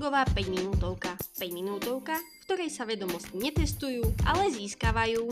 Marketingová 0.00 0.32
5 0.32 0.56
minútovka. 0.56 1.12
5 1.36 1.52
minútovka, 1.52 2.16
v 2.16 2.42
ktorej 2.48 2.72
sa 2.72 2.88
vedomosti 2.88 3.36
netestujú, 3.36 4.00
ale 4.24 4.48
získavajú. 4.48 5.28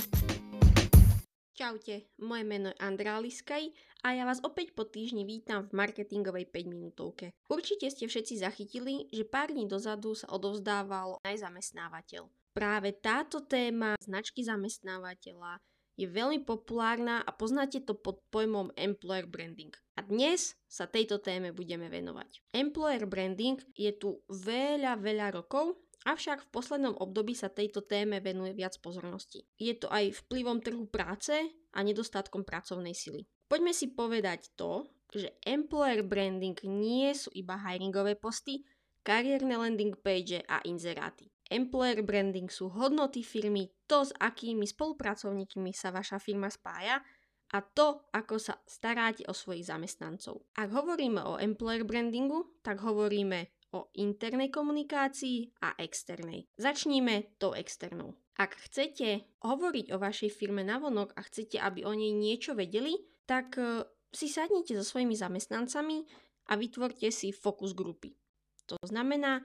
Čaute, 1.57 2.13
moje 2.21 2.45
meno 2.45 2.69
je 2.69 2.77
Andrá 2.77 3.17
Liskaj 3.17 3.65
a 4.05 4.13
ja 4.13 4.29
vás 4.29 4.45
opäť 4.45 4.77
po 4.77 4.85
týždni 4.85 5.25
vítam 5.25 5.65
v 5.65 5.73
marketingovej 5.73 6.53
5 6.53 6.69
minútovke. 6.69 7.33
Určite 7.49 7.89
ste 7.89 8.13
všetci 8.13 8.45
zachytili, 8.45 9.09
že 9.09 9.25
pár 9.25 9.57
dní 9.57 9.65
dozadu 9.65 10.13
sa 10.13 10.29
odovzdával 10.37 11.17
aj 11.25 11.49
zamestnávateľ. 11.49 12.29
Práve 12.53 12.93
táto 12.93 13.49
téma 13.49 13.97
značky 14.05 14.45
zamestnávateľa 14.45 15.65
je 15.99 16.07
veľmi 16.07 16.47
populárna 16.47 17.27
a 17.27 17.35
poznáte 17.35 17.83
to 17.83 17.99
pod 17.99 18.23
pojmom 18.31 18.71
employer 18.79 19.27
branding. 19.27 19.75
A 19.99 20.07
dnes 20.07 20.55
sa 20.71 20.87
tejto 20.87 21.19
téme 21.19 21.51
budeme 21.51 21.91
venovať. 21.91 22.55
Employer 22.55 23.03
branding 23.11 23.59
je 23.75 23.91
tu 23.99 24.23
veľa, 24.31 24.95
veľa 25.03 25.35
rokov, 25.35 25.75
avšak 26.07 26.47
v 26.47 26.53
poslednom 26.55 26.95
období 27.03 27.35
sa 27.35 27.51
tejto 27.51 27.83
téme 27.83 28.23
venuje 28.23 28.55
viac 28.55 28.79
pozornosti. 28.79 29.43
Je 29.59 29.75
to 29.75 29.91
aj 29.91 30.15
vplyvom 30.23 30.63
trhu 30.63 30.87
práce 30.87 31.35
a 31.75 31.79
nedostatkom 31.83 32.47
pracovnej 32.47 32.95
sily. 32.95 33.27
Poďme 33.51 33.75
si 33.75 33.91
povedať 33.91 34.55
to, 34.55 34.87
že 35.11 35.35
employer 35.43 36.07
branding 36.07 36.55
nie 36.69 37.11
sú 37.11 37.35
iba 37.35 37.59
hiringové 37.59 38.15
posty, 38.15 38.63
kariérne 39.03 39.57
landing 39.57 39.97
page 39.99 40.45
a 40.47 40.61
inzeráty. 40.69 41.33
Employer 41.49 42.05
branding 42.05 42.53
sú 42.53 42.69
hodnoty 42.69 43.25
firmy, 43.25 43.73
to 43.89 44.05
s 44.05 44.13
akými 44.21 44.69
spolupracovníkmi 44.69 45.73
sa 45.73 45.89
vaša 45.89 46.21
firma 46.21 46.53
spája 46.53 47.01
a 47.49 47.59
to, 47.65 48.05
ako 48.13 48.37
sa 48.37 48.61
staráte 48.69 49.25
o 49.25 49.33
svojich 49.33 49.65
zamestnancov. 49.73 50.45
Ak 50.61 50.69
hovoríme 50.69 51.25
o 51.25 51.41
employer 51.41 51.89
brandingu, 51.89 52.61
tak 52.61 52.85
hovoríme 52.85 53.49
o 53.73 53.89
internej 53.97 54.53
komunikácii 54.53 55.65
a 55.65 55.77
externej. 55.81 56.45
Začníme 56.61 57.41
tou 57.41 57.57
externou. 57.57 58.17
Ak 58.37 58.55
chcete 58.69 59.25
hovoriť 59.41 59.93
o 59.93 60.01
vašej 60.01 60.31
firme 60.31 60.63
navonok 60.63 61.17
a 61.17 61.25
chcete, 61.25 61.59
aby 61.59 61.83
o 61.89 61.93
nej 61.97 62.13
niečo 62.15 62.55
vedeli, 62.55 62.95
tak 63.27 63.59
e, 63.59 63.83
si 64.15 64.31
sadnite 64.31 64.79
so 64.79 64.85
svojimi 64.87 65.13
zamestnancami 65.13 66.07
a 66.49 66.57
vytvorte 66.57 67.11
si 67.11 67.35
fokus 67.35 67.75
grupy. 67.75 68.15
To 68.71 68.77
znamená, 68.85 69.43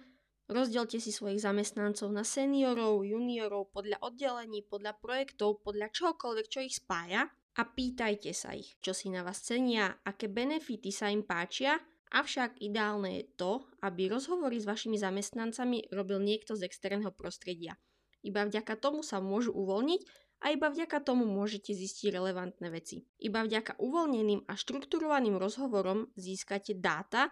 Rozdielte 0.52 1.00
si 1.00 1.16
svojich 1.16 1.40
zamestnancov 1.40 2.12
na 2.12 2.28
seniorov, 2.28 3.08
juniorov, 3.08 3.72
podľa 3.72 4.04
oddelení, 4.04 4.60
podľa 4.68 5.00
projektov, 5.00 5.64
podľa 5.64 5.88
čohokoľvek, 5.96 6.48
čo 6.52 6.60
ich 6.60 6.84
spája 6.84 7.32
a 7.56 7.62
pýtajte 7.64 8.36
sa 8.36 8.52
ich, 8.52 8.76
čo 8.84 8.92
si 8.92 9.08
na 9.08 9.24
vás 9.24 9.40
cenia, 9.40 10.04
aké 10.04 10.28
benefity 10.28 10.92
sa 10.92 11.08
im 11.08 11.24
páčia, 11.24 11.80
avšak 12.12 12.60
ideálne 12.60 13.24
je 13.24 13.26
to, 13.40 13.52
aby 13.88 14.12
rozhovory 14.12 14.60
s 14.60 14.68
vašimi 14.68 15.00
zamestnancami 15.00 15.88
robil 15.96 16.20
niekto 16.20 16.60
z 16.60 16.68
externého 16.68 17.16
prostredia. 17.16 17.80
Iba 18.20 18.44
vďaka 18.44 18.76
tomu 18.76 19.00
sa 19.00 19.24
môžu 19.24 19.56
uvoľniť 19.56 20.02
a 20.44 20.52
iba 20.52 20.68
vďaka 20.68 21.00
tomu 21.08 21.24
môžete 21.24 21.72
zistiť 21.72 22.12
relevantné 22.12 22.68
veci. 22.68 23.00
Iba 23.16 23.48
vďaka 23.48 23.80
uvoľneným 23.80 24.44
a 24.44 24.54
štrukturovaným 24.60 25.40
rozhovorom 25.40 26.12
získate 26.20 26.76
dáta 26.76 27.32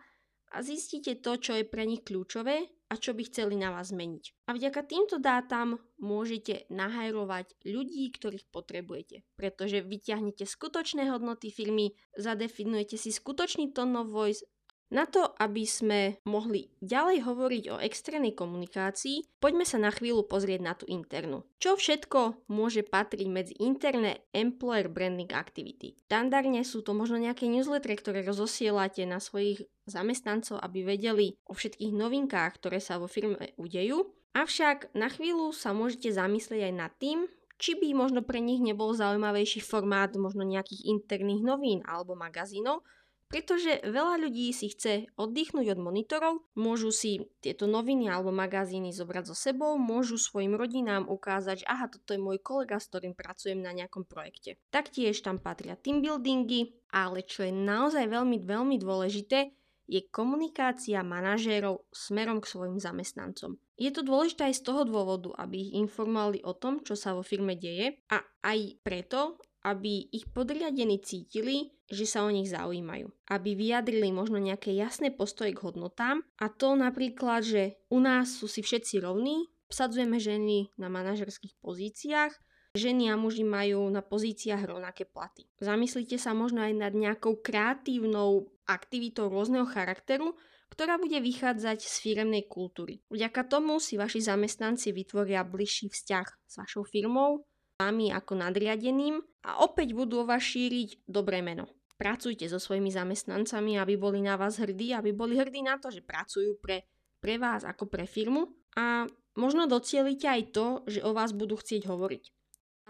a 0.51 0.57
zistíte 0.63 1.19
to, 1.19 1.35
čo 1.35 1.59
je 1.59 1.67
pre 1.67 1.83
nich 1.83 2.07
kľúčové 2.07 2.80
a 2.91 2.99
čo 2.99 3.15
by 3.15 3.23
chceli 3.31 3.55
na 3.55 3.71
vás 3.71 3.95
zmeniť. 3.95 4.51
A 4.51 4.59
vďaka 4.59 4.83
týmto 4.83 5.15
dátam 5.23 5.79
môžete 5.95 6.67
nahajrovať 6.67 7.55
ľudí, 7.63 8.11
ktorých 8.11 8.51
potrebujete, 8.51 9.23
pretože 9.39 9.79
vyťahnete 9.79 10.43
skutočné 10.43 11.07
hodnoty 11.07 11.47
firmy, 11.55 11.95
zadefinujete 12.19 12.99
si 12.99 13.15
skutočný 13.15 13.71
tone 13.71 13.95
of 13.95 14.11
voice 14.11 14.43
na 14.91 15.07
to, 15.07 15.31
aby 15.39 15.63
sme 15.63 16.19
mohli 16.27 16.67
ďalej 16.83 17.23
hovoriť 17.23 17.63
o 17.71 17.79
externej 17.79 18.35
komunikácii, 18.35 19.39
poďme 19.39 19.63
sa 19.63 19.79
na 19.79 19.87
chvíľu 19.89 20.27
pozrieť 20.27 20.61
na 20.61 20.75
tú 20.75 20.83
internú. 20.91 21.47
Čo 21.63 21.79
všetko 21.79 22.51
môže 22.51 22.83
patriť 22.83 23.27
medzi 23.31 23.55
interné 23.63 24.27
employer 24.35 24.91
branding 24.91 25.31
activity? 25.31 25.95
Standardne 26.11 26.67
sú 26.67 26.83
to 26.83 26.91
možno 26.91 27.23
nejaké 27.23 27.47
newslettery, 27.47 27.95
ktoré 27.95 28.19
rozosielate 28.27 29.07
na 29.07 29.23
svojich 29.23 29.63
zamestnancov, 29.87 30.59
aby 30.59 30.83
vedeli 30.83 31.39
o 31.47 31.55
všetkých 31.55 31.95
novinkách, 31.95 32.59
ktoré 32.59 32.83
sa 32.83 32.99
vo 32.99 33.07
firme 33.07 33.55
udejú. 33.55 34.11
Avšak 34.35 34.95
na 34.95 35.07
chvíľu 35.07 35.55
sa 35.55 35.71
môžete 35.71 36.11
zamyslieť 36.11 36.71
aj 36.71 36.75
nad 36.75 36.91
tým, 36.99 37.27
či 37.61 37.77
by 37.77 37.93
možno 37.93 38.25
pre 38.25 38.41
nich 38.41 38.57
nebol 38.57 38.89
zaujímavejší 38.89 39.61
formát 39.61 40.09
možno 40.17 40.41
nejakých 40.41 40.87
interných 40.89 41.45
novín 41.45 41.85
alebo 41.85 42.17
magazínov, 42.17 42.81
pretože 43.31 43.79
veľa 43.87 44.27
ľudí 44.27 44.51
si 44.51 44.69
chce 44.75 45.07
oddychnúť 45.15 45.71
od 45.71 45.79
monitorov, 45.79 46.33
môžu 46.59 46.91
si 46.91 47.31
tieto 47.39 47.65
noviny 47.65 48.11
alebo 48.11 48.35
magazíny 48.35 48.91
zobrať 48.91 49.31
so 49.31 49.35
sebou, 49.39 49.79
môžu 49.79 50.19
svojim 50.19 50.53
rodinám 50.53 51.07
ukázať, 51.07 51.63
že 51.63 51.69
aha, 51.71 51.87
toto 51.87 52.11
je 52.11 52.19
môj 52.19 52.43
kolega, 52.43 52.77
s 52.77 52.91
ktorým 52.91 53.15
pracujem 53.15 53.63
na 53.63 53.71
nejakom 53.71 54.03
projekte. 54.03 54.59
Taktiež 54.69 55.23
tam 55.23 55.39
patria 55.39 55.79
team 55.79 56.03
buildingy, 56.03 56.75
ale 56.91 57.23
čo 57.23 57.47
je 57.47 57.55
naozaj 57.55 58.11
veľmi, 58.11 58.43
veľmi 58.43 58.75
dôležité, 58.75 59.55
je 59.91 60.07
komunikácia 60.07 61.03
manažérov 61.03 61.83
smerom 61.91 62.39
k 62.39 62.47
svojim 62.47 62.79
zamestnancom. 62.79 63.59
Je 63.75 63.91
to 63.91 64.07
dôležité 64.07 64.47
aj 64.47 64.63
z 64.63 64.65
toho 64.71 64.87
dôvodu, 64.87 65.35
aby 65.35 65.67
ich 65.67 65.71
informovali 65.75 66.39
o 66.47 66.55
tom, 66.55 66.79
čo 66.79 66.95
sa 66.95 67.11
vo 67.11 67.25
firme 67.25 67.59
deje 67.59 67.99
a 68.07 68.23
aj 68.45 68.79
preto, 68.79 69.35
aby 69.61 70.09
ich 70.09 70.29
podriadení 70.33 71.01
cítili, 71.01 71.73
že 71.85 72.09
sa 72.09 72.25
o 72.25 72.33
nich 72.33 72.49
zaujímajú. 72.49 73.11
Aby 73.29 73.53
vyjadrili 73.53 74.09
možno 74.09 74.41
nejaké 74.41 74.73
jasné 74.73 75.13
postoje 75.13 75.53
k 75.53 75.63
hodnotám 75.63 76.25
a 76.41 76.49
to 76.49 76.73
napríklad, 76.73 77.45
že 77.45 77.77
u 77.93 78.01
nás 78.01 78.41
sú 78.41 78.49
si 78.49 78.65
všetci 78.65 79.03
rovní, 79.03 79.51
obsadzujeme 79.69 80.17
ženy 80.17 80.73
na 80.81 80.89
manažerských 80.89 81.59
pozíciách, 81.61 82.33
ženy 82.75 83.11
a 83.11 83.19
muži 83.19 83.43
majú 83.43 83.87
na 83.91 83.99
pozíciách 83.99 84.63
rovnaké 84.63 85.03
platy. 85.07 85.47
Zamyslite 85.59 86.15
sa 86.15 86.31
možno 86.31 86.63
aj 86.63 86.73
nad 86.75 86.93
nejakou 86.95 87.43
kreatívnou 87.43 88.51
aktivitou 88.67 89.27
rôzneho 89.27 89.67
charakteru, 89.67 90.35
ktorá 90.71 90.95
bude 90.95 91.19
vychádzať 91.19 91.83
z 91.83 91.95
firemnej 91.99 92.47
kultúry. 92.47 93.03
Vďaka 93.11 93.43
tomu 93.43 93.83
si 93.83 93.99
vaši 93.99 94.23
zamestnanci 94.23 94.95
vytvoria 94.95 95.43
bližší 95.43 95.91
vzťah 95.91 96.27
s 96.47 96.53
vašou 96.55 96.87
firmou, 96.87 97.43
vami 97.75 98.15
ako 98.15 98.39
nadriadeným 98.39 99.19
a 99.45 99.65
opäť 99.65 99.97
budú 99.97 100.21
o 100.21 100.29
vás 100.29 100.45
šíriť 100.45 101.05
dobré 101.09 101.41
meno. 101.41 101.65
Pracujte 101.97 102.49
so 102.49 102.57
svojimi 102.57 102.89
zamestnancami, 102.89 103.77
aby 103.77 103.93
boli 103.93 104.25
na 104.25 104.33
vás 104.33 104.57
hrdí, 104.57 104.89
aby 104.93 105.13
boli 105.13 105.37
hrdí 105.37 105.61
na 105.61 105.77
to, 105.77 105.93
že 105.93 106.01
pracujú 106.01 106.57
pre, 106.57 106.89
pre 107.21 107.37
vás 107.37 107.61
ako 107.61 107.85
pre 107.85 108.09
firmu 108.09 108.49
a 108.73 109.05
možno 109.37 109.69
docielite 109.69 110.25
aj 110.25 110.41
to, 110.49 110.67
že 110.89 111.05
o 111.05 111.13
vás 111.13 111.29
budú 111.29 111.61
chcieť 111.61 111.85
hovoriť. 111.85 112.23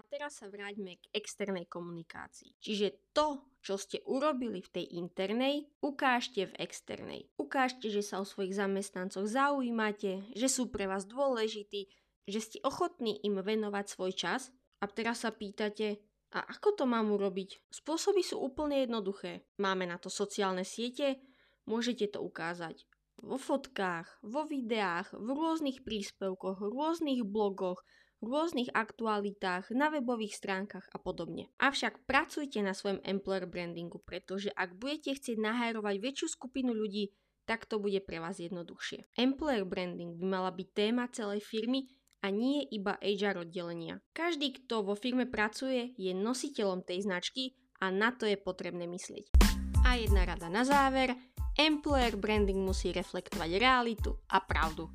teraz 0.08 0.40
sa 0.40 0.48
vráťme 0.48 0.96
k 0.96 1.04
externej 1.12 1.68
komunikácii. 1.68 2.56
Čiže 2.56 3.12
to, 3.12 3.44
čo 3.60 3.76
ste 3.76 4.00
urobili 4.08 4.64
v 4.64 4.72
tej 4.80 4.96
internej, 4.96 5.68
ukážte 5.84 6.48
v 6.48 6.56
externej. 6.56 7.28
Ukážte, 7.36 7.92
že 7.92 8.00
sa 8.00 8.18
o 8.18 8.24
svojich 8.24 8.56
zamestnancoch 8.56 9.28
zaujímate, 9.28 10.24
že 10.32 10.48
sú 10.48 10.72
pre 10.72 10.88
vás 10.88 11.04
dôležití, 11.04 11.92
že 12.24 12.40
ste 12.40 12.58
ochotní 12.64 13.20
im 13.20 13.44
venovať 13.44 13.84
svoj 13.92 14.12
čas 14.16 14.48
a 14.80 14.88
teraz 14.88 15.22
sa 15.22 15.30
pýtate, 15.30 16.00
a 16.32 16.40
ako 16.48 16.82
to 16.82 16.84
mám 16.88 17.12
urobiť? 17.12 17.68
Spôsoby 17.68 18.24
sú 18.24 18.40
úplne 18.40 18.80
jednoduché. 18.80 19.44
Máme 19.60 19.84
na 19.84 20.00
to 20.00 20.08
sociálne 20.08 20.64
siete, 20.64 21.20
môžete 21.68 22.16
to 22.16 22.24
ukázať 22.24 22.88
vo 23.22 23.38
fotkách, 23.38 24.18
vo 24.26 24.42
videách, 24.48 25.14
v 25.14 25.28
rôznych 25.30 25.86
príspevkoch, 25.86 26.58
rôznych 26.58 27.22
blogoch, 27.22 27.86
rôznych 28.18 28.70
aktualitách, 28.74 29.70
na 29.70 29.90
webových 29.90 30.38
stránkach 30.38 30.90
a 30.90 30.98
podobne. 30.98 31.50
Avšak 31.62 32.06
pracujte 32.06 32.62
na 32.62 32.74
svojom 32.74 33.02
employer 33.06 33.46
brandingu, 33.46 34.02
pretože 34.02 34.50
ak 34.54 34.74
budete 34.78 35.18
chcieť 35.18 35.38
nahajrovať 35.38 35.94
väčšiu 36.02 36.26
skupinu 36.30 36.74
ľudí, 36.74 37.14
tak 37.46 37.66
to 37.66 37.82
bude 37.82 37.98
pre 38.06 38.22
vás 38.22 38.38
jednoduchšie. 38.38 39.18
Employer 39.18 39.66
branding 39.66 40.14
by 40.18 40.24
mala 40.26 40.50
byť 40.54 40.68
téma 40.70 41.10
celej 41.10 41.42
firmy 41.42 41.90
a 42.22 42.30
nie 42.30 42.62
iba 42.70 42.96
HR 43.02 43.42
oddelenia. 43.42 43.98
Každý, 44.14 44.62
kto 44.62 44.86
vo 44.86 44.94
firme 44.94 45.26
pracuje, 45.26 45.90
je 45.98 46.14
nositeľom 46.14 46.86
tej 46.86 47.04
značky 47.04 47.58
a 47.82 47.90
na 47.90 48.14
to 48.14 48.30
je 48.30 48.38
potrebné 48.38 48.86
myslieť. 48.86 49.34
A 49.82 49.98
jedna 49.98 50.22
rada 50.22 50.46
na 50.46 50.62
záver, 50.62 51.18
employer 51.58 52.14
branding 52.14 52.62
musí 52.62 52.94
reflektovať 52.94 53.50
realitu 53.58 54.14
a 54.30 54.38
pravdu. 54.38 54.86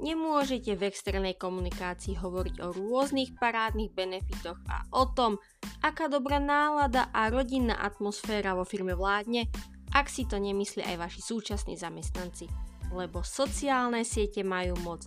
Nemôžete 0.00 0.78
v 0.78 0.88
externej 0.88 1.36
komunikácii 1.36 2.16
hovoriť 2.16 2.56
o 2.64 2.72
rôznych 2.72 3.36
parádnych 3.36 3.92
benefitoch 3.92 4.56
a 4.70 4.86
o 4.96 5.12
tom, 5.12 5.36
aká 5.84 6.08
dobrá 6.08 6.40
nálada 6.40 7.12
a 7.12 7.28
rodinná 7.28 7.76
atmosféra 7.76 8.56
vo 8.56 8.64
firme 8.64 8.96
vládne, 8.96 9.50
ak 9.92 10.06
si 10.06 10.24
to 10.24 10.38
nemyslia 10.38 10.86
aj 10.94 11.10
vaši 11.10 11.20
súčasní 11.20 11.74
zamestnanci. 11.76 12.48
Lebo 12.94 13.20
sociálne 13.20 14.06
siete 14.06 14.40
majú 14.40 14.78
moc 14.80 15.04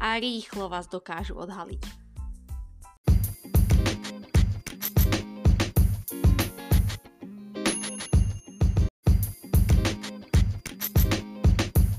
a 0.00 0.18
rýchlo 0.18 0.68
vás 0.68 0.86
dokážu 0.86 1.34
odhaliť. 1.34 2.05